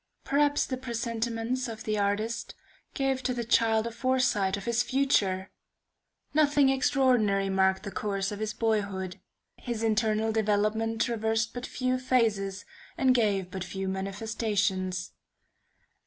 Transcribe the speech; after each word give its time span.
Perhaps 0.23 0.65
the 0.65 0.77
presentiments 0.77 1.67
of 1.67 1.83
the 1.83 1.95
artist 1.99 2.55
gave 2.95 3.21
to 3.21 3.35
the 3.35 3.43
child 3.43 3.85
a 3.85 3.91
foresight 3.91 4.57
of 4.57 4.65
his 4.65 4.81
future! 4.81 5.51
Nothing 6.33 6.69
extraordinary 6.69 7.49
marked 7.49 7.83
the 7.83 7.91
course 7.91 8.31
of 8.31 8.39
his 8.39 8.51
boyhood; 8.51 9.19
his 9.57 9.83
internal 9.83 10.31
development 10.31 11.01
traversed 11.03 11.53
but 11.53 11.67
few 11.67 11.99
phases, 11.99 12.65
and 12.97 13.13
gave 13.13 13.51
but 13.51 13.63
few 13.63 13.87
manifestations. 13.87 15.11